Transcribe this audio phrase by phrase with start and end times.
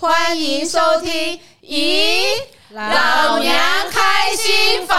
[0.00, 1.12] 欢迎收听
[1.62, 2.24] 《咦，
[2.70, 3.54] 老娘
[3.90, 4.98] 开心房》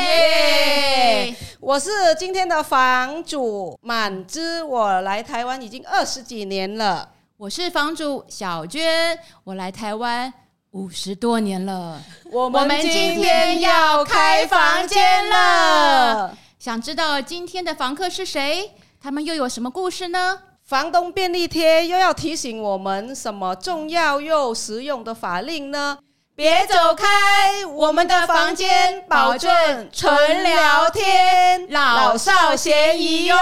[0.00, 1.36] 耶！
[1.60, 7.10] 我是今天的房主满之，我来台湾已经二十几年了。
[7.36, 10.32] 我是房主小娟，我来台湾
[10.70, 12.00] 五十多年了。
[12.32, 18.70] 我们今天要开房间了，想知道今天的房客是谁？
[18.98, 20.40] 他们又有什么故事呢？
[20.64, 25.98] 房东便利贴又要提醒我们什么重要又实用的法令呢？
[26.34, 29.50] 别走开，我们的房间保证
[29.92, 33.36] 纯聊天，老少咸宜哟。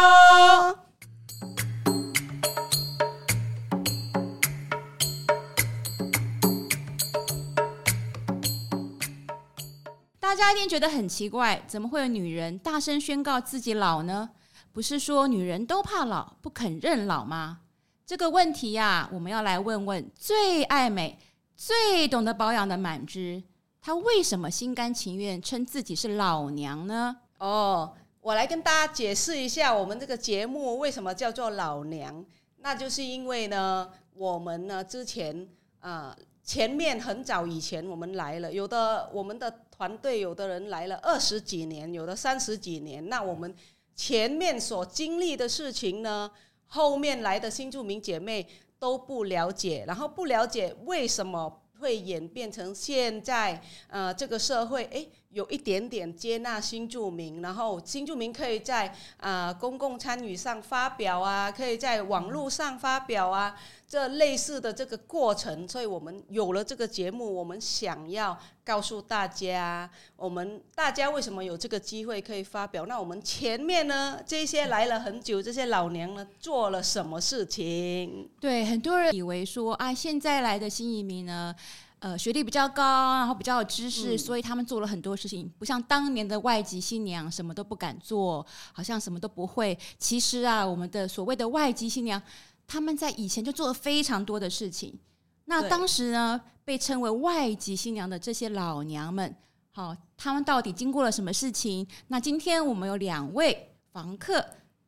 [10.18, 14.30] 大家一定觉得很奇怪，怎么会有女人大声宣告自己老呢？
[14.72, 17.60] 不是说女人都怕老，不肯认老吗？
[18.06, 21.18] 这个问题呀、我们要来问问最爱美、
[21.54, 23.42] 最懂得保养的满枝，
[23.80, 27.16] 她为什么心甘情愿称自己是老娘呢？
[27.38, 32.24] 哦，我来跟大家解释一下，我们这个节目为什么叫做老娘，
[32.58, 35.46] 那就是因为呢，我们呢之前
[35.80, 43.54] 啊、呃，前面很早以前我们来了，有的我们的团队有的人来了二十几年，有的三十几年，那我们。
[43.94, 46.30] 前面所经历的事情呢，
[46.66, 48.46] 后面来的新住民姐妹
[48.78, 55.08] 都不了解，然后不了解为什么会演变成现在，呃，这个社会，诶。
[55.32, 63.58] 有一点点接纳新住民，然后新住民可以在啊、呃、公共参与上发表啊，可以在网络上发表啊，
[63.92, 72.86] 这类似的这个过程，所以我们有了这个节目，我们想要告诉大家，我们大家为什么有这个机会可以发表？
[72.86, 78.30] 那我们前面呢，这些来了很久，这些老娘呢，做了什么事情？
[78.40, 81.54] 对，很多人以为说啊，现在来的新移民呢。
[81.98, 82.82] 呃，学历比较高，
[83.14, 89.78] 然后比较有知识，嗯，所以他们做了很多事情，不像当年的外籍新娘什么都不敢做，好像什么都不会。
[90.00, 92.20] 其实啊，我们的所谓的外籍新娘，
[92.66, 94.98] 他们在以前就做了非常多的事情。
[95.44, 99.34] 那当时呢，被称为外籍新娘的这些老娘们，
[99.72, 101.86] 好，他们到底经过了什么事情？
[102.08, 104.44] 那今天我们有两位房客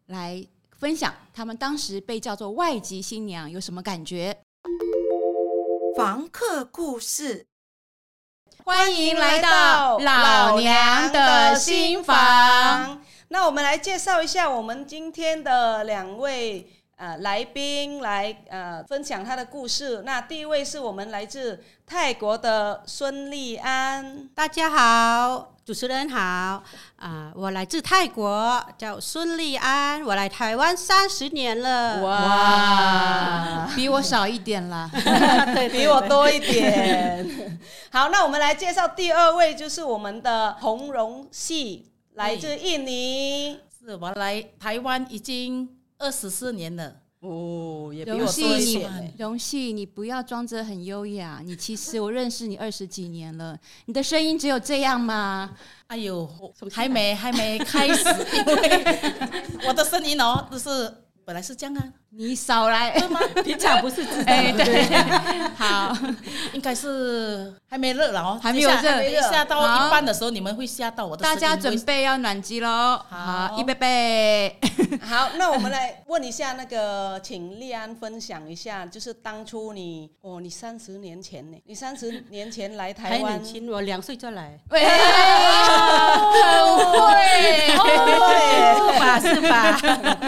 [0.06, 0.46] 来
[0.78, 4.38] 分享，他们当时被叫做外籍新娘有什么感觉？
[5.96, 7.46] 房客故事，
[8.64, 13.02] 欢迎来到老娘的新房。
[13.28, 16.70] 那我们来介绍一下我们今天的两位
[17.04, 20.00] 呃来宾，来呃分享他的故事。
[20.06, 25.50] 那第一位是我们来自泰国的孙丽安，大家好。
[25.66, 26.62] 主持人好，啊、
[26.96, 32.02] 呃，我来自泰国，叫孙丽安，我来台湾三十年了。
[32.02, 34.90] 哇，比我少一点啦，
[35.54, 37.58] 对，比我多一点。
[37.92, 43.60] 好，那我们来介绍第二位，就是我们的洪荣系，来自印尼。
[43.78, 45.68] 是我来台湾已经
[45.98, 46.96] 二十四年了。
[47.20, 49.14] 哦，也比我多一点。
[49.18, 55.56] 荣幸，你不要装着很优雅，你其实我认识你二十几年了，你的声音只有这样吗？
[55.86, 56.28] 哎呦，
[56.70, 58.04] 还没还没开始，
[58.36, 58.86] 因为
[59.66, 60.94] 我的声音哦，就是。
[61.26, 61.82] 本来是这样啊，
[62.16, 62.90] 你少来，
[63.42, 64.24] 平常不是这样。
[64.26, 64.84] 哎，对，
[65.58, 65.96] 好，
[66.52, 71.22] 应该是还没热了哦，还没有热，下到一半的时候你们会吓到我的。
[71.24, 74.56] 大家准备要暖机喽，好，预备备。
[75.02, 81.58] 好，那我们来问一下那个，请丽安分享一下，就是当初你哦，你三十年前呢？
[81.66, 87.18] 你三十年前来台湾，还年轻，我两岁就来，喂，很会，
[89.20, 89.76] 是吧？
[89.76, 90.20] 是吧？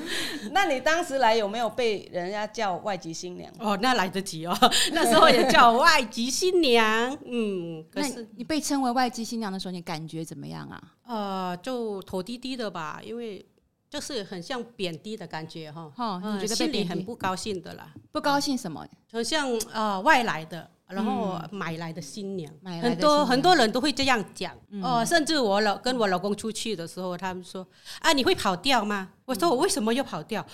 [0.50, 3.52] 那你当时来有没有被人家叫外籍新娘？
[3.58, 4.56] 哦，那来得及哦，
[4.92, 7.16] 那时候也叫外籍新娘。
[7.26, 10.82] 嗯，可是你被称为外籍新娘的时候，你感觉怎么样啊？
[11.06, 13.44] 呃，就头低低的吧，因为
[13.90, 15.92] 就是很像贬低的感觉哈。
[15.96, 17.92] 哦，你觉得心里很不高兴的啦？
[18.10, 18.86] 不高兴什么？
[19.12, 20.70] 很像呃外来的。
[20.88, 27.66] 然后买来的新娘，嗯、很多很多人都会这样讲、嗯、哦，甚至我老跟我老公出去的时候，他们说
[28.00, 29.08] 啊，你会跑掉吗？
[29.24, 30.44] 我说我为什么要跑掉？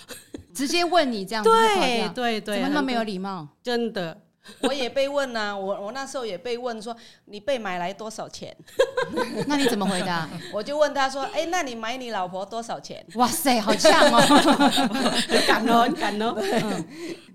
[0.53, 3.47] 直接问你这样子 对对对，怎么那么没有礼貌？
[3.61, 4.21] 真的，
[4.61, 6.95] 我也被问啊，我我那时候也被问说
[7.25, 8.55] 你被买来多少钱？
[9.47, 10.29] 那你怎么回答？
[10.53, 13.05] 我就问他说，哎，那你买你老婆多少钱？
[13.15, 14.19] 哇塞，好像哦，
[15.29, 16.35] 很敢哦，很敢哦。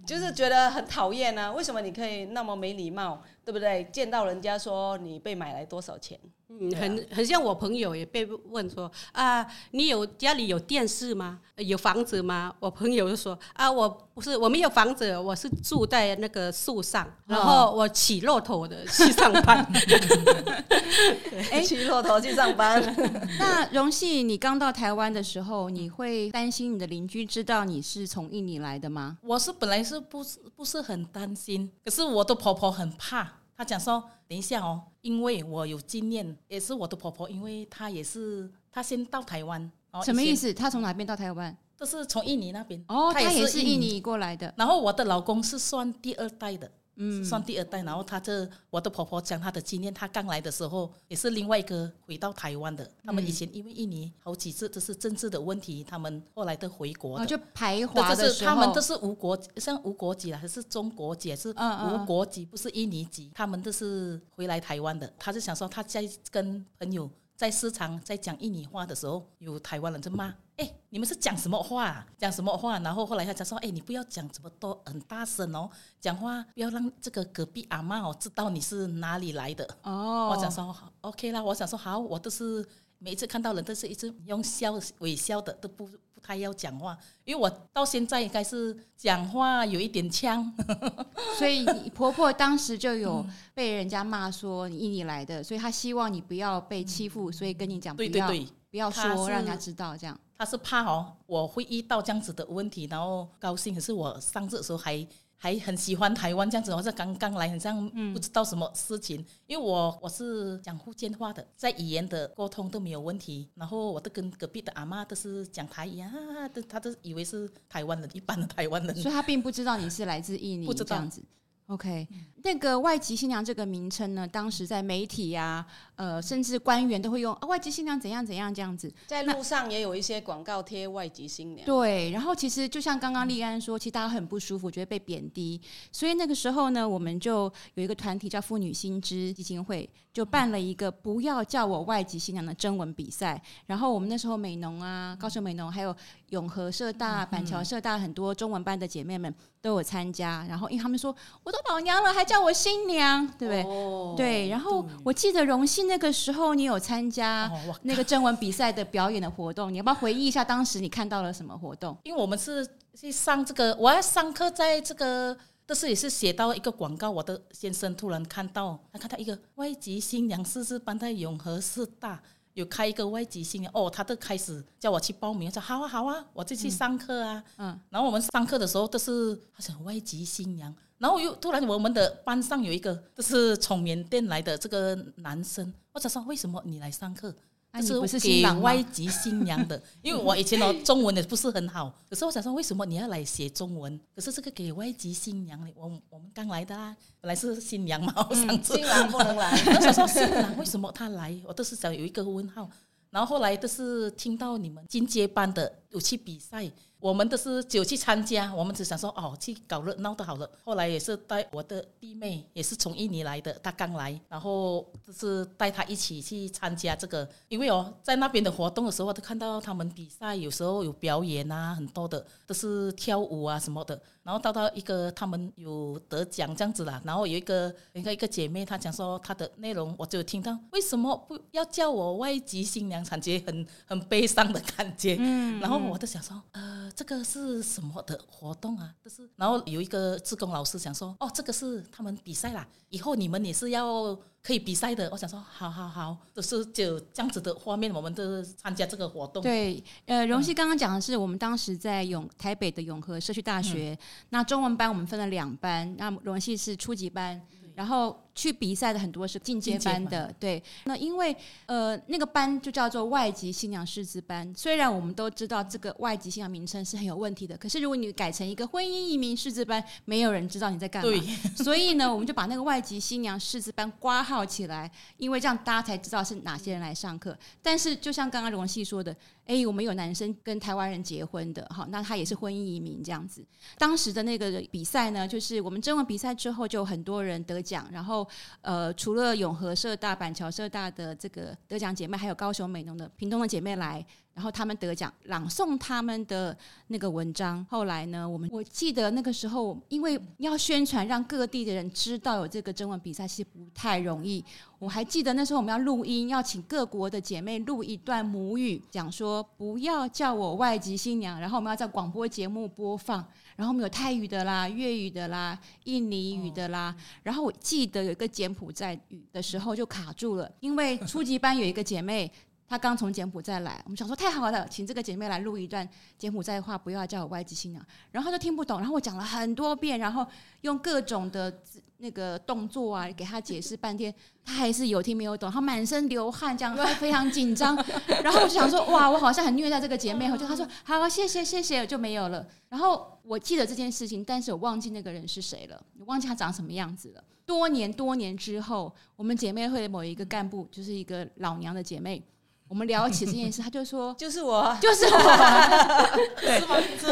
[0.07, 1.51] 就是觉得很讨厌啊！
[1.51, 3.83] 为什么你可以那么没礼貌，对不对？
[3.93, 6.17] 见到人家说你被买来多少钱？
[6.49, 11.41] 嗯，很很像我朋友也被问说啊，你有家里有电视吗？
[11.57, 12.55] 有房子吗？
[12.61, 19.67] 我朋友就说啊，我不是，我没有房子，我是住在那个树上，然后我骑骆驼的去上班。
[21.51, 22.81] 哎，骑骆驼去上班。
[23.41, 29.19] 那荣幸，你刚到台湾的时候，你会担心你的邻居知道你是从印尼来的吗？
[29.23, 33.41] 我是本来是不是不是很担心，可是我的婆婆很怕。
[33.57, 39.71] 他讲说：“等一下哦，因为我有经验，也是我的婆婆，因为她也是她先到台湾。
[40.05, 40.53] 什么意思？
[40.53, 41.57] 她从哪边到台湾？
[41.77, 42.85] 就是从印尼那边。
[42.89, 44.53] 哦，她也是印尼过来的。
[44.57, 52.91] 然后我的老公是算第二代的。”嗯，算第二代，然后他这我的婆婆讲她的经验，她刚来的时候也是另外一个回到台湾的。
[53.05, 57.27] 他们以前因为印尼好几次都是政治的问题，他们后来都回国的。
[57.27, 65.13] 就排华的时候，他们都是无国，像无国籍了，还是中国籍，还是无国籍，不是印尼籍，他们都是回来台湾的。
[65.19, 70.35] 他就想说，他在跟朋友在市场在讲印尼话的时候，有台湾人在骂。
[70.57, 72.05] 哎，你们是讲什么话？
[72.17, 72.79] 讲什么话？
[72.79, 79.69] 然后后来他才说，哎，你不要讲这么多，很大声哦，讲话不要让这个隔壁阿妈哦知道你是哪里来的。
[79.83, 82.67] 哦，我想说，OK 啦，我想说好，我都是
[82.97, 85.87] 每一次看到人都是一直用笑微笑的，都不
[86.27, 90.53] 不太要讲话，因为我到现在应该是讲话有一点呛。
[91.39, 93.25] 所以你婆婆当时就有
[93.55, 98.09] 被人家骂说你印尼来的，所以她希望你不要被欺负，所以跟你讲不要。
[98.09, 98.49] 对对对。
[98.69, 100.19] 不要说，让人家知道这样。
[100.37, 103.73] 她是怕哦，我会遇到这样子的问题，然后高兴。
[103.73, 105.07] 可是我上次的时候还
[105.47, 109.21] 还很喜欢台湾这样子，我是刚刚来，很像不知道什么事情。
[109.21, 113.49] 嗯、因为我我是讲福建话的，在语言的沟通都没有问题。
[113.55, 116.11] 然后我都跟隔壁的阿妈都是讲台语啊，
[116.53, 118.97] 都他都以为是台湾人，一般的台湾人。
[118.97, 121.23] 所以他并不知道你是来自印尼，不知道这样子。
[121.67, 122.07] OK，
[122.45, 125.67] 那个外籍新娘这个名称呢，当时在媒体呀、啊，
[125.97, 131.67] 呃，甚至官员都会用、啊、外籍新娘怎样怎样这样子，在路上也有一些广告贴外籍新娘。
[131.67, 135.61] 对，然后其实就像刚刚丽安说，其实大家很不舒服，觉得被贬低，
[135.91, 143.39] 所以那个时候呢，我们就有一个团体叫妇女新知基金会，就办了一个不要叫我外籍新娘的征文比赛。
[143.67, 145.95] 然后我们那时候美农啊，高雄美农还有
[146.31, 150.47] 永和社大、板桥社大很多中文班的姐妹们都有参加。
[150.49, 151.15] 然后因为他们说
[151.45, 151.59] 我都。
[151.69, 153.63] 老娘了，还叫我新娘，对不对？
[153.65, 154.49] 哦、对。
[154.49, 157.51] 然后我记得荣幸那个时候，你有参加
[157.83, 161.99] 那个征文比赛的表演的活动，你要不要回忆一下当时你看到了什么活动？
[162.05, 162.65] 因为我们是
[162.95, 165.37] 去上这个，我要上课，在这个，
[165.67, 167.11] 但是也是写到一个广告。
[167.11, 172.23] 我的先生突然看到，他看到一个外籍新娘是是班在永和师大
[172.55, 177.43] 有开一个外籍新娘，哦，他都开始叫我去报名，说好啊好啊，我就去上课啊。
[177.57, 177.73] 嗯。
[177.73, 180.75] 嗯然后我们上课的时候都是他说外籍新娘。
[180.99, 187.35] 然后又突然，我们的班上有一个就是从缅甸来的这个男生，我就说为什么你来上课？
[187.81, 193.99] 这是给外籍新娘的， 因为我以前的中文也不是很好，可是我想说为什么你要来写中文？
[194.15, 201.37] 可是这个给外籍新娘的，我我们刚来的啦，本来是新娘嘛，我上次、嗯、新郎不能来，我想说新郎为什么他来？
[201.47, 202.69] 我都是想有一个问号。
[203.09, 206.71] 然后后来都是听到你们进阶班的有去比赛。
[207.07, 210.51] 我们都是就去参加，我们只想说哦，去搞热闹的好了。
[210.65, 217.29] 后来也是带我的弟妹，也是从印尼来的，她刚来，然后就是带她一起去参加这个。
[217.47, 224.03] 因为哦，在那边的活动的时候，都看到他们比赛，有时候有表演啊，很多的都是跳舞啊什么的。
[224.25, 235.17] 然后到到一个他们有得奖这样子啦，然后有一个一个一个姐妹，她讲说她的内容，我就听到为什么不要叫我外籍新娘，感觉很很悲伤的感觉。
[235.21, 236.91] 嗯，然后我就想说，呃。
[236.97, 238.91] 这个是什么的活动啊？
[239.05, 245.07] 就是，然后有一个志工老师想说，哦，这个是他们比赛啦，以后你们也是要可以比赛的。
[245.13, 249.43] 我想说，好好好，就是就这样子的画面，我们都参加这个活动。
[249.43, 253.99] 对，呃，荣熙刚刚讲的是我们当时在永台北的永和社区大学，嗯、
[254.31, 257.41] 那中文班我们分了两班，那荣熙是初级班，
[257.75, 258.19] 然后。
[258.37, 260.63] 去比赛的很多是进阶班的，对。
[260.85, 271.11] 那因为呃那个班就叫做外籍新娘师资班，虽然我们都知道这个外籍新娘名称是很有问题的，可是如果你改成一个婚姻移民师资班，没有人知道你在干嘛。
[271.57, 277.37] 所以呢，我们就把那个外籍新娘师资班挂号起来，因为这样大家才知道是哪些人来上课。
[277.63, 279.17] 但是就像刚刚荣幸说的，
[279.47, 283.43] 哎，我们有男生跟台湾人结婚的，好，那他也是婚姻移民这样子。
[283.79, 288.26] 当时的那个比赛呢，就是我们征文比赛之后，就很多人得奖，然后。
[288.61, 294.05] 呃，除了永和社大、板桥社大的这个得奖姐妹，还有高雄美浓的、屏东的姐妹来
[294.35, 296.55] 然后他们得奖，朗诵他们的
[296.89, 297.65] 那个文章。
[297.71, 304.45] 后来呢，我们我记得那个时候，因为要宣传，让各地的人知道有这个征文比赛，其实不太容易。
[304.79, 313.27] 我还记得那时候我们要录音，要请各国的姐妹录一段母语，讲说不要叫我外籍新娘，然后我们要在广播节目播放。
[313.57, 316.95] 然后我们有泰语的啦、粤语的啦、印尼语的啦。
[317.23, 322.31] 然后我记得有一个柬埔寨语的时候就卡住了，因为初级班有一个姐妹。
[322.69, 327.85] 她刚从柬埔寨来，我们想说太好了，请这个姐妹来录一段柬埔寨话，不要叫我外籍新娘。
[328.11, 330.27] 然后她就听不懂，然后我讲了很多遍，然后
[330.63, 331.63] 用各种的
[331.99, 334.13] 那个动作啊给她解释半天，
[334.45, 337.77] 她还是有听没有懂，她满身流汗，这样 她非常紧张。
[338.25, 340.31] 然后我就想说，哇，我好像很虐待这个姐妹。
[340.31, 342.45] 我就她说好，谢谢谢谢，就没有了。
[342.69, 347.23] 然后我记得这件事情，但是我忘记那个人是谁了，忘记她长什么样子了。
[347.45, 352.21] 多年多年之后，我们姐妹会的某一个干部，就是一个老娘的姐妹。
[352.69, 355.11] 我们聊起这件事，他就说：“就是我，就是我。
[356.41, 356.61] ”对，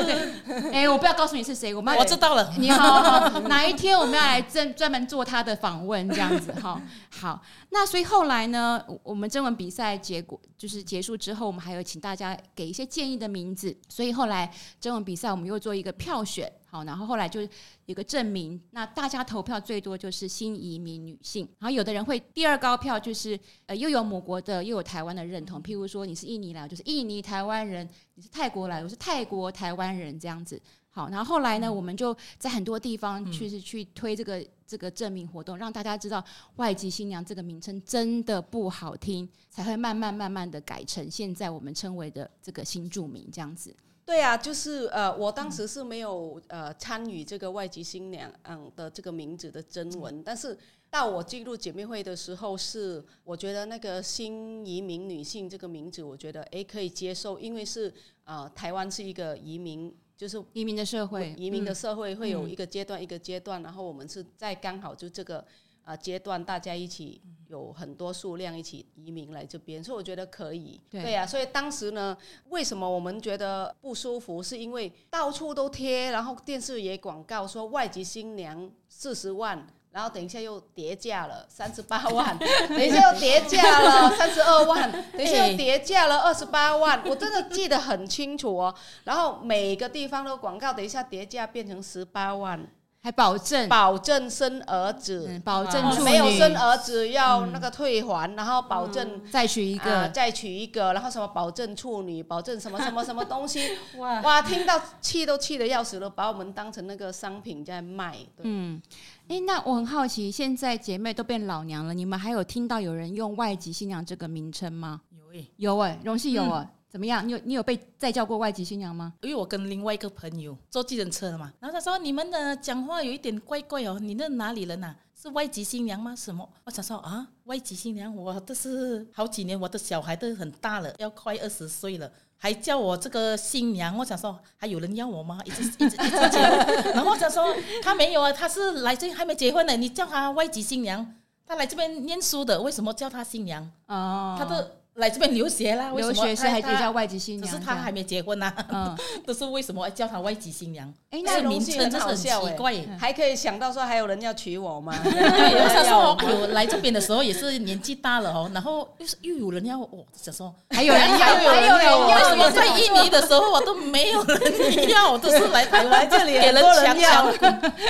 [0.04, 0.28] 对，
[0.72, 2.52] 哎，我不要告诉你是谁，我们我知道了。
[2.58, 6.80] 你好，好，哪一天我们要来专专门做他的访问，这样子哈。
[7.10, 13.76] 好，那所以后来呢，我们征文比赛结果就是结束之后，我们还有请大家给一些建议的名字。
[13.88, 16.50] 所以后来征文比赛，我们又做一个票选。
[16.66, 17.40] 好，然后后来就
[17.86, 30.60] 有个证明，那大家投票最多就是新移民女性，然后有的人会第二高票就是呃又有母国的又有台湾的认同，譬如说你是印尼来，就是印尼台湾人；你是泰国来，我是泰国台湾人这样子。
[30.88, 43.74] 好，然后后来呢，我们就在很多地方去是去推这个这个证明活动，让大家知道外籍新娘这个名称真的不好听，才会慢慢慢慢的改成现在我们称为的这个新住民这样子。
[44.06, 50.56] 对啊，就是呃，我当时是没有呃参与这个外籍新娘嗯的这个名字的征文，但是
[50.94, 65.44] 到我进入姐妹会的时候，是我觉得那个新移民女性这个名字，我觉得诶可以接受，因为是呃台湾是一个移民，就是移民的社会，移民的社会会有一个阶段一个阶段，然后我们是在刚好就这个。
[65.84, 70.80] 啊，阶段大家一起有很多数量一起移民来这边，所以我觉得可以。
[70.88, 72.16] 对，呀啊，所以当时呢，
[72.48, 74.42] 为什么我们觉得不舒服？
[74.42, 82.36] 是因为到处都贴，然后电视也广告说外籍新娘四十万，然后等一下又跌价了三十八万，
[82.68, 88.74] 等一下又跌价了 三十二万，等一下又跌价了二十八万，我真的记得很清楚哦。
[89.04, 92.66] 然后每个地方的广告，等一下跌价变成十八万。
[93.04, 104.22] 还保证保证生儿子，嗯、保证没有生儿子要那个退还，嗯、然后保证、嗯、再娶一个、呃，再娶一个，然后什么保证处女，保证什么什么什么东西， 哇。
[104.22, 108.16] 哇，听到气都气得要死了，把我们当成那个商品在卖。
[108.38, 108.80] 嗯，
[109.28, 115.02] 哎，那我很好奇，现在姐妹都变老娘了，你们还有听到有人用外籍新娘这个名称吗？
[115.10, 116.66] 有诶，有诶，荣幸有啊。
[116.94, 117.26] 嗯怎么样？
[117.26, 119.12] 你有你有被再叫过外籍新娘吗？
[119.22, 124.96] 因为我跟另外一个朋友坐计程车了嘛，然后他说，你们的讲话有一点怪怪哦，你那哪里人呐、啊？
[125.20, 126.14] 是外籍新娘吗？
[126.14, 126.48] 什么？
[126.64, 133.96] 我想说啊，外籍新娘，我都是好几年，我的小孩都很大了，要快二十岁了，还叫我这个新娘。
[133.98, 135.40] 我想说，还有人要我吗？
[135.44, 137.44] 一直一直一直结婚， 然后我想说，
[137.82, 141.12] 他没有啊，他是来这还没结婚呢，你叫他外籍新娘，
[141.44, 143.68] 他来这边念书的，为什么叫他新娘？
[143.88, 144.76] 哦，他的。
[144.94, 148.66] 来这边留学啦，留学是还可以叫外籍新娘，只是他还没结婚呐、啊。
[148.68, 150.92] 嗯， 都是为什么叫他外籍新娘？
[151.10, 154.94] 哎，那名称真是很奇怪，还可以想到说还有人要娶我吗？
[155.02, 162.06] 对，我想说，有来这边的时候也是年纪大了哦， 然后又是又有人要我，想说还有人要，还有人要。
[162.06, 167.26] 为什么在印尼的时候我都没有人要，都是来台湾这里给人抢抢，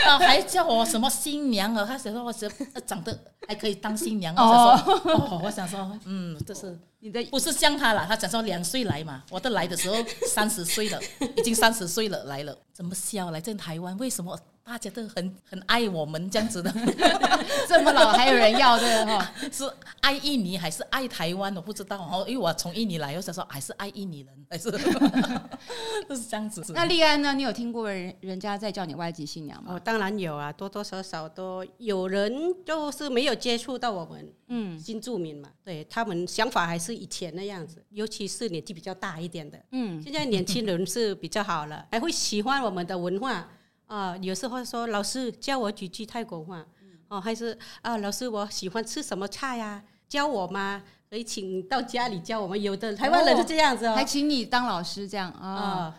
[0.06, 1.84] 啊，还叫我什么新娘啊？
[1.86, 2.50] 他想说我是
[2.86, 3.14] 长得
[3.46, 4.82] 还可以当新娘啊？
[5.04, 6.78] 哦，我想说，嗯，这是。
[7.04, 9.96] 你的不是像他了，他讲说两岁来嘛，我都来的时候
[10.26, 10.98] 三十岁了，
[11.36, 13.94] 已经三十岁了来了，怎么笑来这台湾？
[13.98, 14.40] 为什么？
[14.64, 16.72] 大家都很很爱我们这样子的，
[17.68, 19.32] 这么老还有人要的 哈？
[19.52, 21.54] 是爱印尼还是爱台湾？
[21.54, 24.78] 我不知道哦，因为我从印尼来，我想说还是爱印尼人，还是都
[26.16, 26.64] 是这样子。
[26.74, 27.34] 那丽安呢？
[27.34, 29.74] 你有听过人人家在叫你外籍新娘吗？
[29.74, 32.32] 哦，当然有啊，多多少少都有人
[32.64, 43.46] 就是没有接触到我们，嗯，新住民嘛，对他们想法还是以前那样子，尤其是年纪比较大一点的，嗯，现在年轻人是比较好了，还会喜欢我们的文化。
[43.86, 46.64] 啊，有时候说老师教我几句泰国话，
[47.08, 49.82] 哦，还是啊，老师我喜欢吃什么菜呀？
[50.08, 50.82] 教我吗？
[51.10, 52.60] 可以请到家里教我们。
[52.60, 55.94] 有的台湾人是这样子哦，还请你当老师这样啊。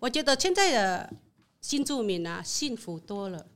[0.00, 1.12] 我觉得现在的
[1.60, 3.46] 新住民啊，幸福多了，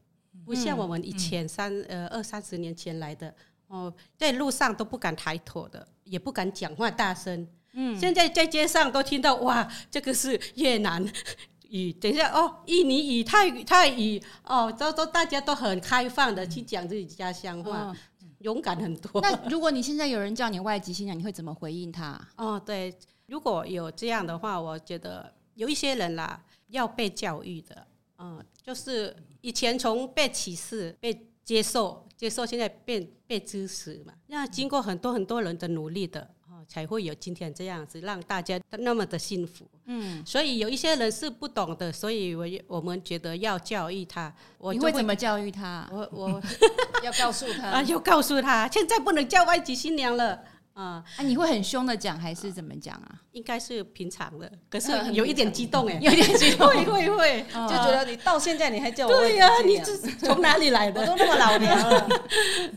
[0.45, 3.35] 不像我们以前三呃二三十年前来的
[3.69, 11.05] 哦，在路上都不敢抬头的，也不敢讲话大声，嗯，现在在街上都听到哇，这个是越南
[11.69, 19.21] 语，等一下哦，印尼语、泰语、泰语哦，都都大家都很开放的去讲自己家乡话，嗯、勇敢很多。
[19.21, 22.21] 那如果你现在有人叫你外籍新娘，你会怎么回应他？
[22.37, 22.95] 哦，对，
[23.27, 27.87] 如果有这样的话，我觉得有一些人啦，要被教育的，
[28.19, 36.31] 嗯，就是以前从被歧视、被接受、接受，现在变被支持嘛，那经过很多很多人的努力的。
[36.69, 39.67] 才会有今天这样子，让大家那么的幸福。
[39.87, 44.33] 嗯，所以有一些人是不懂的，所以我我们觉得要教育他。
[44.59, 45.89] 我你会怎么教育他？
[45.91, 46.43] 我我
[47.03, 50.39] 要告诉他 啊，要告诉他，现在不能叫外籍新娘了。
[50.75, 53.19] 啊，啊，你会很凶的讲，还是怎么讲啊？
[53.33, 61.01] 应该是平常的，可是 有一点激动哎，有点激动，会会会，就觉得你到现在你还叫我对呀，你是从哪里来的？
[61.01, 62.09] 我都那么老年了。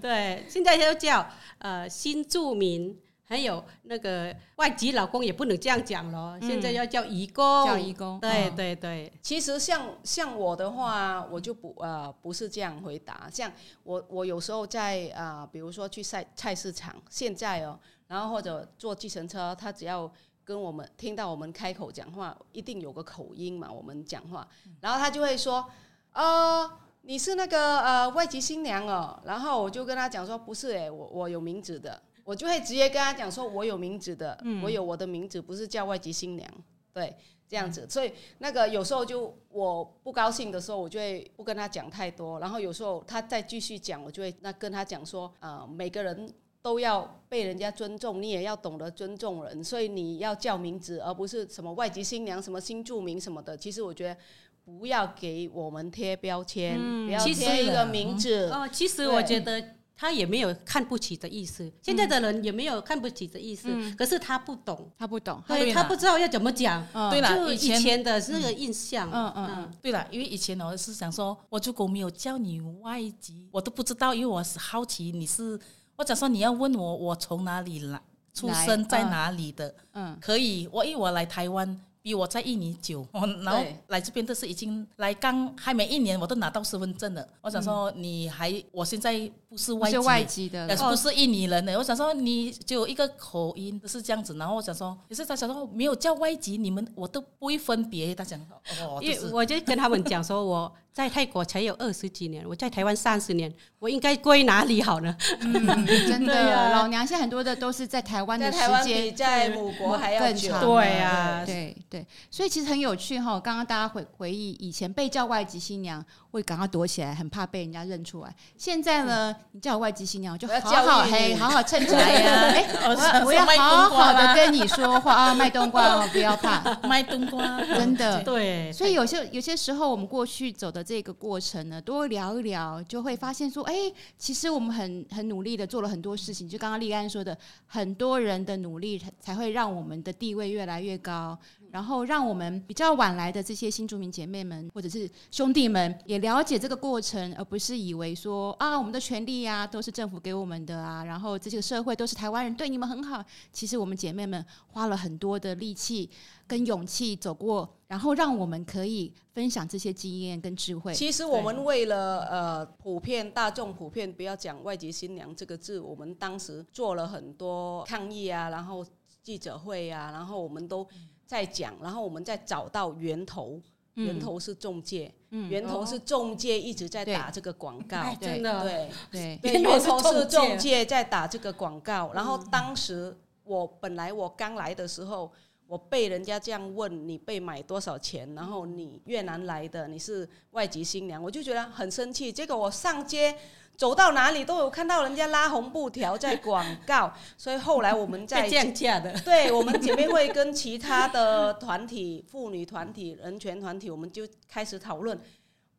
[0.02, 1.28] 对，现在要叫
[1.60, 2.98] 呃新住民。
[3.32, 8.20] 还有那个外籍老公也不能这样讲咯，嗯、现在要叫姨公，叫姨公。
[8.20, 13.30] 对对对，其实像像我的话，我就不呃不是这样回答。
[13.32, 13.50] 像
[13.84, 20.12] 我我有时候在啊、呃，比如说去菜菜市场，现在哦，然后或者坐计程车，他只要
[20.44, 24.46] 跟我们听到我们开口讲话，一定有个口音嘛，我们讲话，
[24.82, 25.66] 然后他就会说，
[26.12, 26.70] 呃，
[27.04, 32.02] 你是那个呃外籍新娘哦，然后我就跟他讲说，不是诶，我我有名字的。
[32.32, 36.50] 我就会直接跟他讲说，我有名字的，嗯、我有我的名字，不是叫外籍新娘，
[36.94, 37.14] 对，
[37.46, 37.86] 这样子。
[37.90, 42.40] 所以那个有时候就我不高兴的时候，我就会不跟他讲太多。
[42.40, 53.58] 然后有时候他再继续讲，我就会那跟他讲说，啊、呃，每个人都要被人家尊重，你也要懂得尊重人，所以你要叫名字，而不是什么外籍新娘、什么新住民什么的。
[53.58, 54.16] 其实我觉得
[54.64, 58.48] 不要给我们贴标签，嗯、不要贴一个名字。
[58.54, 59.76] 哦，其实我觉得。
[60.02, 66.84] 他也没有看不起的意思，现在的人也没有看不起的意思，嗯、可是他不懂，他不懂，对，对他不知道要怎么讲。
[66.94, 75.60] 嗯、对了，以前的那个印象，嗯嗯嗯，对了，因为以前我是想说，我如果没有叫你外籍，我都不知道，因为我是好奇你是，
[75.96, 78.02] 我假说你要问我我从哪里来，
[78.34, 81.80] 出生在哪里的，嗯，可以，我因为我来台湾。
[82.02, 83.06] 比我在印尼久，
[83.44, 87.28] 然后来这边都是已经来刚还没一年，我都拿到身份证了。
[87.42, 91.78] 我想说你还，我现在不是外籍，外籍的，也不是印尼人的。
[91.78, 98.14] 我想说你就有一个口音是这样子，然后我想说，可是他想说没有叫外籍，你们我都不会分别。
[98.16, 98.40] 他讲
[98.82, 100.72] 哦，因为我就跟他们讲说我。
[100.94, 105.16] 在泰国才有二十几年，我在台湾三十年，我应该归哪里好呢？
[105.40, 110.60] 嗯，真的， 啊、老娘现在很多的都是在台湾的时间比在母国还要更长。
[110.60, 113.40] 对啊，对对，所以其实很有趣哈。
[113.40, 118.36] 刚刚大家回回忆以前被叫外籍新娘，会赶快躲起来，很怕被人家认出来。
[118.58, 122.52] 现在呢，你叫我外籍新娘，我就好好嘿，好好趁起来呀。
[122.54, 128.74] 哎，我 我要好好的跟你说话啊，卖冬瓜哦，不要怕，卖冬瓜，真的对。
[128.74, 130.81] 所以有些有些时候，我们过去走的。
[130.84, 133.74] 这个过程呢，多聊一聊，就会发现说，哎，
[134.18, 136.48] 其实我们很很努力的做了很多事情。
[136.48, 141.38] 就刚刚立安说的，很多人的努力才会让我们的地位越来越高，
[141.72, 153.24] 然后让我们比较晚来的这些新住民姐妹们或者是兄弟们也了解这个过程，而不是以为说啊，我们的权利啊都是政府给我们的啊，然后这个社会都是台湾人对你们很好。
[153.52, 156.10] 其实我们姐妹们花了很多的力气
[156.46, 157.68] 跟勇气走过。
[157.92, 160.94] 然后让我们可以分享这些经验跟智慧。
[160.94, 168.86] 其实我们为了呃普遍大众普遍不要讲外籍新娘这个字，我们当时做了很多抗议啊，然后
[169.22, 170.88] 记者会啊，然后我们都
[171.32, 173.58] 在讲，然后我们再找到源头，
[173.94, 182.12] 源头是中介，源头是中介一直在打这个广告，真的对对对，源头是中介在打这个广告。
[182.14, 183.16] 然后当时
[183.46, 185.32] 我本来我刚来的时候。
[185.72, 188.28] 我被人家这样问，你被买多少钱？
[188.36, 192.30] 然后你越南来的，你是外籍新娘，我就觉得很生气。
[192.30, 193.34] 结果我上街
[193.82, 205.20] 走到哪里都有看到人家拉红布条在广告， 所以后来我们在降价的， 对我们姐妹会跟其他的团体、妇女团体、人权团体，我们就开始讨论。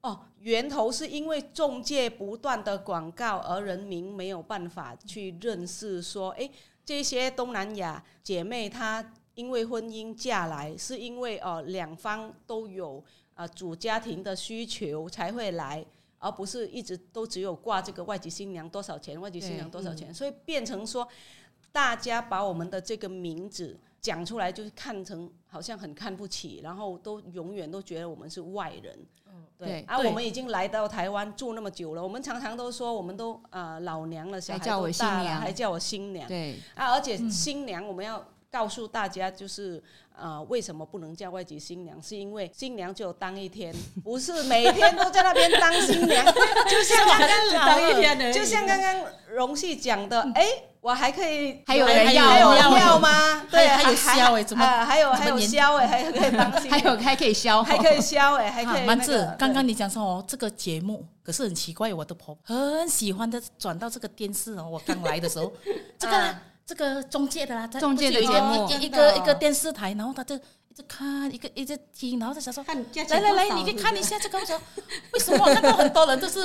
[0.00, 6.50] 哦，源头是因为中介不断的广告，而人民没有办法去认识说，诶，
[6.84, 9.12] 这些东南亚姐妹她。
[9.34, 13.02] 因为婚姻嫁来，是因为呃两方都有
[13.34, 15.82] 呃主家庭的需求才会来，
[16.22, 21.06] 而不是一直都只有挂这个外籍新娘多少钱，外籍新娘多少钱，嗯、所以变成说
[21.72, 28.96] 大家把我们的这个名字讲出来，就是看成好像很看不起，然后都永远都觉得我们是外人。
[29.58, 36.28] 对，对啊，我们已经来到台湾住那么久了，我们常常都说我们都啊、呃、老娘了，小孩都大了，还叫我新娘。
[36.28, 38.24] 对啊，而且新娘我们要。
[38.52, 39.82] 告诉大家，就是
[40.14, 42.00] 呃，为什么不能叫外籍新娘？
[42.02, 46.24] 是因为新娘只有当一天，不是每天都在那边当新娘。
[46.68, 50.46] 就像刚刚老就像刚刚荣幸讲的，哎。
[50.82, 53.46] 我还可以，还有人要，还有人要吗？
[53.48, 58.84] 对，还有销哎，怎么还有还有销哎， 还可以当心，还有还可以销，还可以销哎，还可以。
[58.84, 64.68] 蛮子，刚刚你讲说哦，这个节目可是很奇怪，我的婆婆很喜欢的转到这个电视哦。
[64.72, 65.52] 我刚来的时候，
[65.96, 66.34] 这个
[66.72, 70.38] 这个中介的啦，中介的节目，一个一个电视台，然后他就。
[70.72, 72.64] 一直看一个一直听，然后他想说
[73.10, 74.58] ：“来来来，你可以看一下这个。”我说
[75.12, 76.40] ：“为什么我看到很多人都是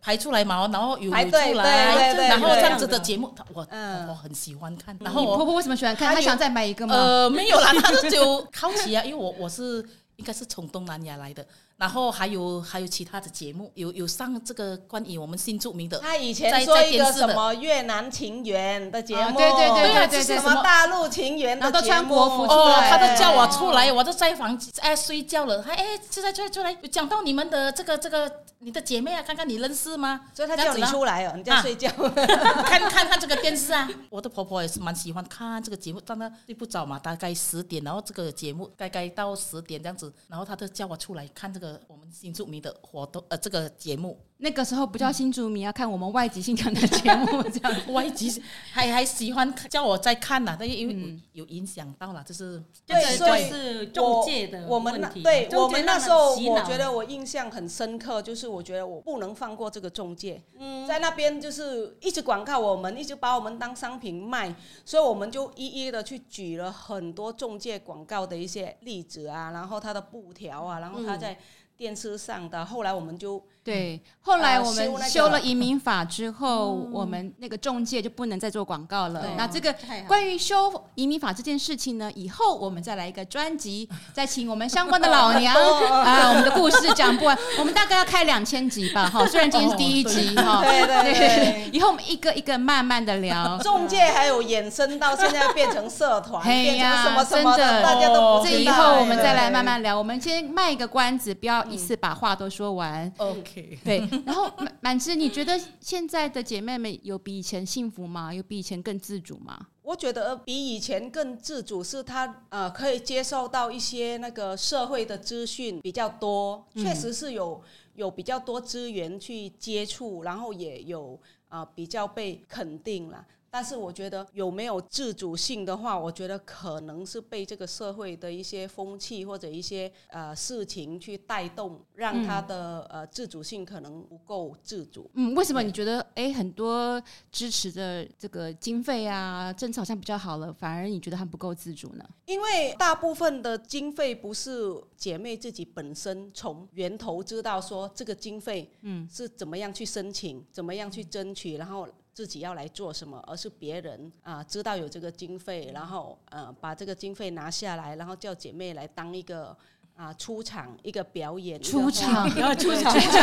[0.00, 0.68] 排出来嘛？
[0.72, 3.66] 然后有出来，然后这样子的节目，我
[4.08, 4.96] 我很喜欢看。
[5.00, 6.14] 然后婆婆为什么喜欢看？
[6.14, 6.94] 她想再买一个吗？
[6.94, 11.44] 呃，没有啦，她就 好奇啊，因为我我是应该是从东南亚来的。”
[11.82, 15.98] 然后还有还有其他的节目，有有上这个关于我们新著名的。
[15.98, 25.60] 他以前说一个什么越南情缘的节目，对对对对对，什么大陆情缘的节目，都穿国服哦，他都叫我出来，我都在房哎睡觉了。
[25.60, 30.20] 他哎，出来出来出来，讲到你们的这个这个你的姐妹啊，看看你认识吗？
[30.32, 31.90] 所以他叫你出来哦，你在睡觉，
[32.64, 33.90] 看看看这个电视啊。
[34.08, 41.71] 我的婆婆也是蛮喜欢看这个节目，但她睡不着嘛，大概十点，然后这个节目该该到十点这样子，然后她就叫我出来看这个。
[41.88, 44.18] 我们新住民的活动，呃，这个节目。
[44.38, 47.72] 那个时候不叫新住民，要看我们外籍新娘的节目，这样。
[47.94, 60.84] 外籍还还喜欢叫我在看呢，但是因为有影响到了，就是对，所以是中介的我们那对我们那时候，我觉得我印象很深刻，就是我觉得我不能放过这个中介，嗯。
[60.88, 64.52] 在那边就是一直广告我们，一直把我们当商品卖，
[64.84, 71.38] 所以我们就一一的去举了很多中介广告的一些例子啊，然后他的布条啊，然后他在。
[71.82, 79.24] 电视上的，后来我们就对，后来我们修了移民法之 后，我们那个中介就不能再做广告了。
[79.36, 79.72] 那这个
[80.08, 85.54] 关于修移民法这件事情呢，以后我们再来一个专辑，再请我们相关的老娘
[85.90, 89.08] 啊，我们的故事讲不完，我们大概要开两千集吧。
[89.08, 93.56] 哈，虽然今天是第一集哈，对对对，以后我们一个一个慢慢的聊。
[93.62, 98.56] 中介还有衍生到现在变成社团，变成什么什么的，大家都不知道。
[98.56, 99.96] 这以后我们再来慢慢聊。
[99.96, 101.62] 我们先卖一个关子，不要。
[101.66, 103.51] 一次把话都说完，OK，
[103.84, 103.98] 对。
[104.24, 108.32] 然后满满枝，你觉得现在的姐妹们有比以前幸福吗？
[108.32, 109.68] 有比以前更自主吗？
[109.82, 117.60] 我觉得比以前更自主，是她呃可以接受到一些那个社会的资讯比较多，确实是有
[117.94, 123.26] 有比较多资源去接触，然后也有啊、呃、比较被肯定了。
[123.52, 135.10] 但是我觉得有没有自主性的话，我觉得可能是被这个社会的一些风气或者一些呃事情去带动，让他的、嗯、呃自主性可能不够自主。
[135.12, 142.08] 嗯，为什么你觉得哎很多支持的这个经费啊政策好像比较好了，反而你觉得还不够自主呢？
[142.24, 151.86] 因为大部分的经费不是姐妹自己本身从源头知道说这个经费嗯是怎么样去申请，嗯、怎么样去争取，然后。
[152.12, 159.56] 自己要来做什么，而是别人啊、知道有这个经费，然后呃把这个经费拿下来，然后叫姐妹来当一个。
[160.02, 163.22] 啊，出场一个表演，出场， 然后出场，出场，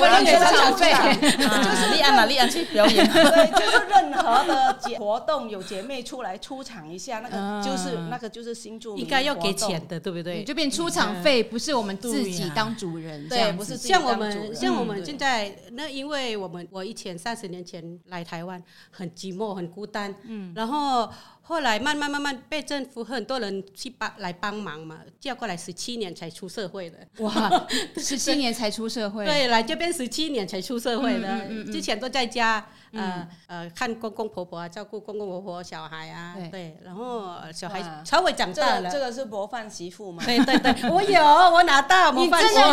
[0.00, 0.76] 我要给出场。
[0.76, 10.42] 费，就是立案嘛，立案去表演， 对，就是任何的节活动有姐妹出来出场一下，那个就是那个就是新住民，应该要给钱的，对不对？
[10.42, 21.08] 就变出场费，不是我们自己当主人，对，不是像我们，像我们现在那，因为我们我以前三十年前来台湾，很寂寞，很孤单，嗯，然后。
[21.50, 26.98] 后来慢慢慢慢被政府很多人去帮来帮忙嘛，叫过来十七年才出社会的。
[27.18, 27.66] 哇，
[27.98, 29.24] 十七年才出社会？
[29.24, 32.64] 对，来这边十七年才出社会的，嗯嗯嗯、之前都在家。
[32.92, 40.24] 呃呃，看公公婆婆啊，照顾公公婆婆、小孩啊，对，然后小孩稍微长大了，这个是模范媳妇嘛？
[40.24, 42.66] 对对对，我有，我拿到模范媳妇，有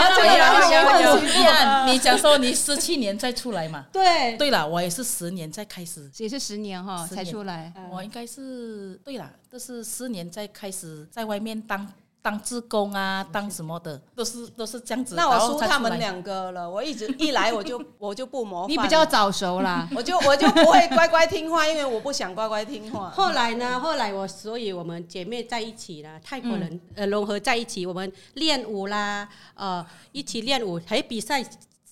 [1.01, 1.87] 有有。
[1.91, 3.85] 你讲说你十七年再出来嘛？
[3.93, 7.71] 对，对了，我也是十年再开始，也是十年哈才出来。
[7.91, 11.87] 我应该是对了，都是十年再开始在外面当。
[12.21, 15.15] 当志工啊，当什么的，都是都是这样子。
[15.15, 16.69] 那我输他们两个了。
[16.69, 18.69] 我一直一来我就 我就不模仿。
[18.69, 23.09] 你比较早熟啦， 我就我就不会乖乖听话，因为我不想乖乖听话。
[23.11, 23.79] 后来呢？
[23.79, 31.41] 后来我所以我们姐妹在一起了，泰国人、嗯、呃融合在一起，我们练舞啦，呃一起练舞，还比赛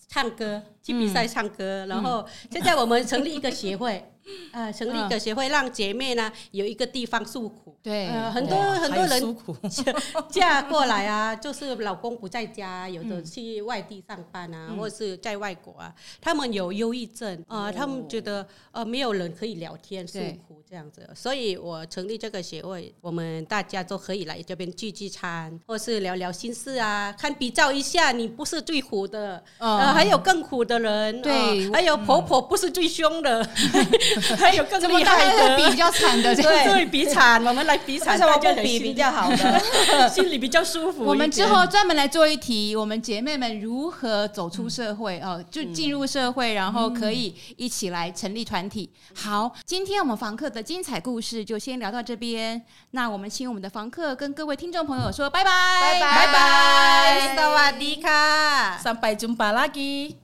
[0.10, 1.86] 唱歌，去比赛唱歌。
[1.86, 4.12] 嗯、然后现在我们成立一个协会。
[4.52, 7.76] 呃，成立一个协会，让姐妹呢有一个地方诉苦。
[7.84, 9.38] 对，呃，很多很多人
[10.30, 33.48] 嫁过来啊，就是老公不在家，有的去外地上班啊，或者是在外国啊，他们有忧郁症啊，他们觉得呃没有人可以聊天诉苦这样子，所以我成立这个协会，我们大家都可以来这边聚聚餐，或是聊聊心事啊，看比较一下，你不是最苦的，呃，还有更苦的人，对，还有婆婆不是最凶的。
[34.38, 41.04] 还有更厉害的，比比较惨的，对，比惨，我们来比惨，什么不比比较好的，心里比较舒服。
[41.04, 48.90] 我们之后专门来做一题，我们姐妹们如何走出社会哦，就进入社会，然后可以一起来成立团体。
[49.16, 52.62] 好，今天我们房客的精彩故事就先聊到这边。
[52.92, 60.16] 那我们请我们的房客跟各位听众朋友说拜拜，拜拜，拜拜，萨瓦迪卡，三拜尊巴拉基。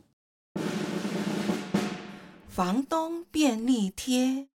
[2.52, 4.50] 房东便利贴。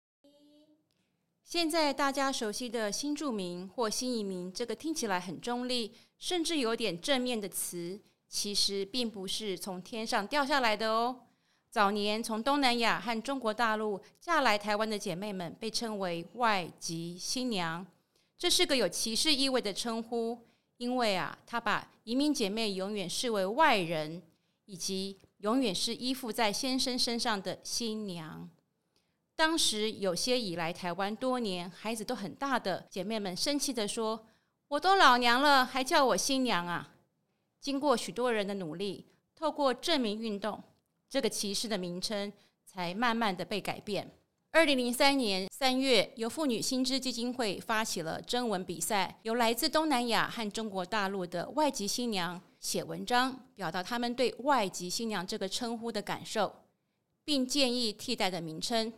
[1.43, 11.23] 现在大家熟悉的新住民或新移民，这个听起来很中立，甚至有点正面的词，其实并不是从天上掉下来的哦。
[11.71, 17.87] 早年从东南亚和中国大陆嫁来台湾的姐妹们，被称为外籍新娘，
[18.37, 20.37] 这是个有歧视意味的称呼，
[20.77, 24.21] 因为啊，他把移民姐妹永远视为外人，
[24.67, 25.17] 以及。
[25.39, 28.49] 永远是依附在先生身上的新娘。
[29.35, 34.27] 当时有些已来台湾多年、孩子都很大的姐妹们，生气地说
[34.69, 36.95] ：“我都老娘了，还叫我新娘啊！”
[37.61, 40.63] 经过许多人的努力，透过证明运动，
[41.11, 42.33] 这个歧视的名称
[42.65, 44.11] 才慢慢的被改变。
[44.53, 52.41] 二零零三年三月，由妇女新知基金会发起了征文比赛，由来自东南亚和中国大陆的外籍新娘。
[52.67, 56.53] 写文章表达他们对“外籍新娘”这个称呼的感受，
[57.25, 58.93] 并建议替代的名称。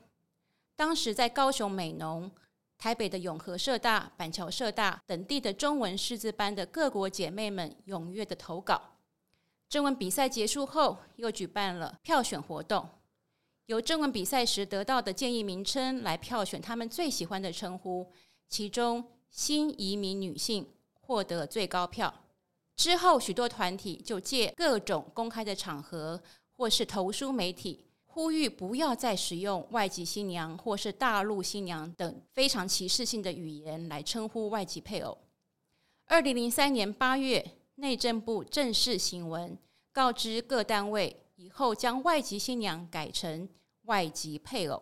[0.74, 2.30] 当时在高雄美浓、
[2.78, 8.80] 台北的永和社大、板桥社大等地的中文识字班的各国姐妹们踊跃的投稿。
[9.68, 12.88] 征文比赛结束后，又举办了票选活动，
[13.66, 18.10] 由征文比赛时得到的建议名称来票选他们最喜欢的称呼，
[18.48, 20.66] 其中“新移民女性”
[21.02, 22.24] 获得最高票。
[22.78, 26.22] 之后，许多团体就借各种公开的场合，
[26.56, 35.18] 或是投书媒体，呼吁不要再使用“外籍新娘”或是“大陆新娘”等非常歧视性的语言来称呼外籍配偶。
[36.06, 39.58] 二零零三年八月，内政部正式行文
[39.92, 43.48] 告知各单位，以后将“外籍新娘”改成
[43.86, 44.80] “外籍配偶”。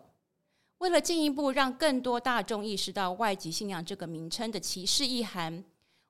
[0.77, 5.63] 为了进一步让更多大众意识到“外籍新娘”这个名称的歧视意涵。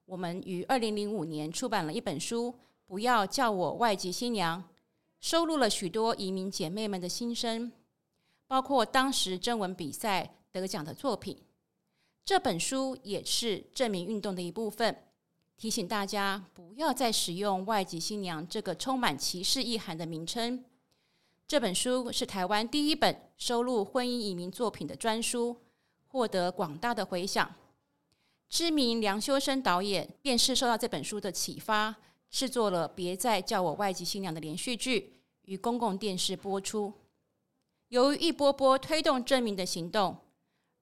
[0.07, 2.49] 我们于二零零五年出版了一本书
[2.85, 4.63] 《不要叫我外籍新娘》，
[5.19, 7.69] 收录了许多移民姐妹们的心声，
[8.47, 11.37] 包括当时征文比赛得奖的作品。
[12.23, 15.03] 这本书也是证明运动的一部分，
[15.57, 20.63] 提醒大家不要再使用“外籍新娘”这个充满歧视意涵的名称。
[21.45, 25.57] 这本书是台湾第一本收录婚姻移民作品的专书，
[26.07, 27.53] 获得广大的回响。
[28.49, 31.95] 知名梁修身导演便是受到这本书的启发，
[32.29, 36.93] 制作了《别再叫我外籍新娘》的连续剧，于公共电视播出。
[37.89, 40.17] 由于一波波推动证明的行动，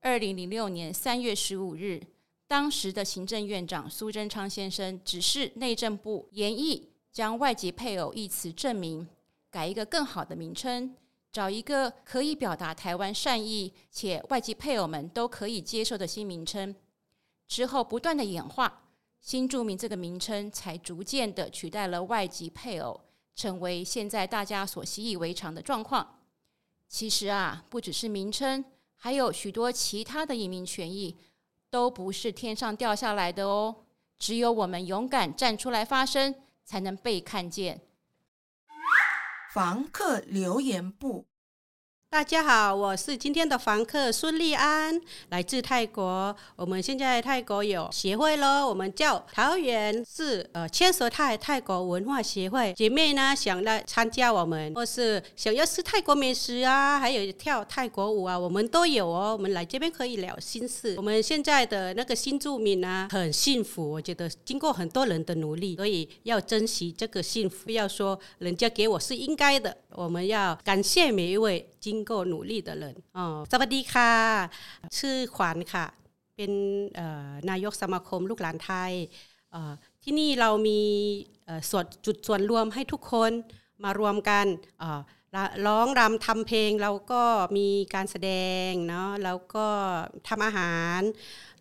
[0.01, 2.01] 二零零六年三月十五日，
[2.47, 9.07] 当时的行政院长苏贞昌先生指示内政部研议将“外籍配偶”一词证明，
[9.49, 10.95] 改一个更好的名称，
[11.31, 16.75] 找一个可以表达台湾善意且外籍配偶们都可以接受的新名称。
[17.47, 18.83] 之后不断的演化，
[19.21, 23.01] 新住民这个名称才逐渐的取代了外籍配偶，
[23.35, 26.19] 成为现在大家所习以为常的状况。
[26.87, 28.63] 其实啊，不只是名称，
[28.95, 31.17] 还有许多其他的移民权益，
[31.69, 33.75] 都不是天上掉下来的哦。
[34.17, 37.81] 只有我们勇敢站出来发声，才能被看见。
[39.53, 41.25] 房客留言簿。
[42.15, 44.97] 大家好，我是今天的房客孙丽安，
[45.31, 46.33] 来自泰国。
[46.55, 52.73] 我们现在泰国有协会咯，我们叫桃园市呃千舌泰泰国文化协会。
[52.73, 59.33] 姐妹呢想来参加我们，或是想要吃泰国美食啊，还有跳泰国舞啊，我们都有哦。
[59.33, 60.95] 我们来这边可以聊心事。
[60.95, 70.36] 我们现在的那个新住民呢，很幸福，我觉得经过很多人的努力，所以要珍惜这个幸福，不要说人家给我是应该的，我们要
[70.68, 71.46] 感谢每一位。
[71.80, 74.12] 经过努力的人อ๋อสวัสดีค่ะ
[74.98, 75.86] ชื่อขวัญค่ะ
[76.36, 76.52] เป็น
[77.50, 78.92] นายกสมาคมลูกหลานไทย
[80.02, 80.80] ที่นี่เรามี
[81.70, 83.32] ส่วนจุดส่วนรวมให้ทุกคน
[83.84, 84.46] มารวมกัน
[85.66, 87.22] ร้องรำทำเพลงเราก็
[87.56, 88.30] มีการแสด
[88.68, 89.66] งเนาะแล้วก็
[90.28, 91.00] ทำอาหาร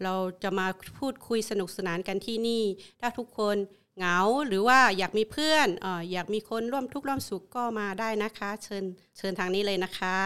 [0.03, 0.67] เราจะมา
[0.99, 2.63] พูดคุยสนุกสนานกันที่นี่
[2.99, 3.55] ถ้าทุกคน
[3.97, 8.83] เหงาหรือว่าอยากมีเพื่อนอออยากมีคนร่วมทุกข์ร่วมสุขก็มาได้นะคะ เชิญ
[9.17, 10.17] เชิญทางนี้เลยนะคะ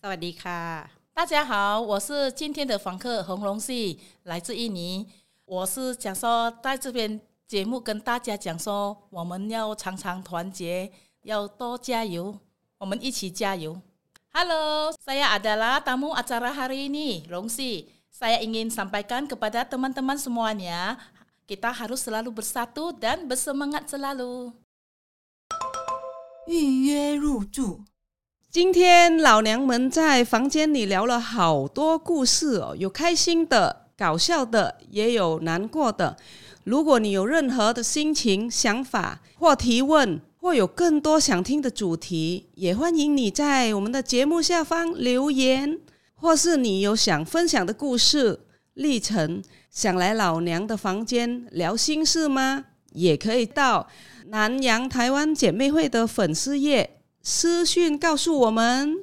[0.00, 0.60] สวัสดีค่ะ
[1.18, 5.06] 大家好，我是今天的访客洪龙系，来自印尼。
[5.44, 10.90] 我是想说，在这边节目跟大家讲说，我们要常常团结，
[11.24, 12.38] 要多加油，
[12.78, 13.82] 我们一起加油。
[14.32, 17.90] Halo, saya adalah tamu acara hari ini, Rongsi.
[18.08, 20.96] Saya ingin sampaikan kepada teman-teman semuanya,
[21.45, 24.53] kita harus selalu bersatu dan bersemangat selalu.
[26.49, 27.85] 预约入住。
[28.49, 36.17] 今天老娘们在房间里聊了好多故事哦，有开心的、搞笑的，也有难过的。
[36.63, 45.79] 如果你有任何的心情、想法或提问，或有更多想听的主题，也欢迎你在我们的节目下方留言，
[46.15, 48.39] 或是你有想分享的故事
[48.73, 49.43] 历程，
[49.75, 52.63] 想来老娘的房间聊心事吗？
[52.93, 53.85] 也可以到
[54.27, 58.95] 南洋台湾姐妹会的粉丝页私讯告诉我们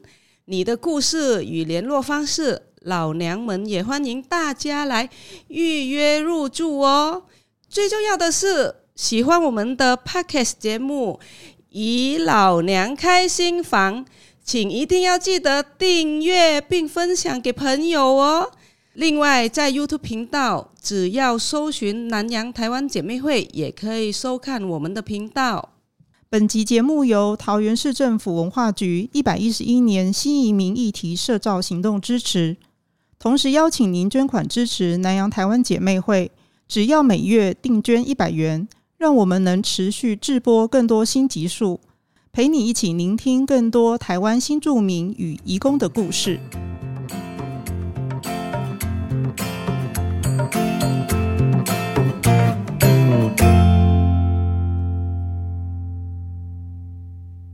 [0.47, 5.11] 你的故事与联络方式，老娘们也欢迎大家来
[5.49, 7.25] 预约入住哦。
[7.69, 11.21] 最重要的是，喜欢我们的 Podcast 节目
[11.69, 14.03] 《以老娘开心房》，
[14.43, 18.51] 请一定要记得订阅并分享给朋友哦。
[18.95, 25.71] 另外，在 YouTube 频道，只要搜寻“南洋台湾姐妹会”，也可以收看我们的频道。
[26.29, 32.59] 本集节目由桃园市政府文化局一百一十一年新移民议题社造行动支持，
[33.19, 36.31] 同时邀请您捐款支持南洋台湾姐妹会，
[36.69, 41.81] 只要每月定捐一百元，让我们能持续制播更多新集数，
[42.31, 46.39] 陪你一起聆听更多台湾新住民与移工的故事。